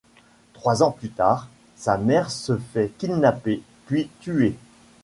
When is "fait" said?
2.57-2.91